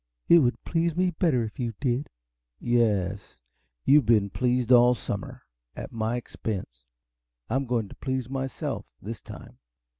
It 0.27 0.39
would 0.39 0.59
please 0.65 0.95
me 0.95 1.11
better 1.11 1.43
if 1.43 1.59
you 1.59 1.75
did." 1.79 2.09
"Yes? 2.59 3.39
You've 3.85 4.07
been 4.07 4.31
pleased 4.31 4.71
all 4.71 4.95
summer 4.95 5.43
at 5.75 5.91
my 5.91 6.15
expense. 6.15 6.83
I'm 7.51 7.67
going 7.67 7.87
to 7.87 7.95
please 7.97 8.27
myself, 8.27 8.87
this 8.99 9.21
time. 9.21 9.59